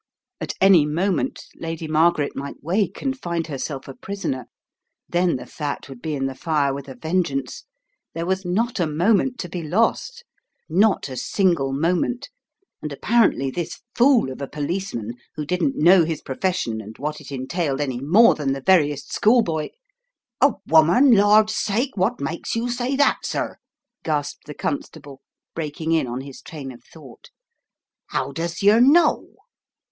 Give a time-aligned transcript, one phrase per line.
[0.01, 4.47] * 9 At any moment Lady Margaret might wake and find herself a prisoner.
[5.07, 7.65] Then the fat would be in the fire with a vengeance.
[8.15, 10.23] There was not a moment to be lost.
[10.67, 12.29] Not a single moment,
[12.81, 17.21] and apparently this fool of a policeman who didn't know his pro fession and what
[17.21, 19.69] it entailed any more than the veriest schoolboy
[20.41, 23.57] "A woman, Lord's sake, what makes you say that, sir?"
[24.03, 25.21] gasped the constable,
[25.53, 27.29] breaking in on his train of thought."
[28.15, 29.35] How does yer know?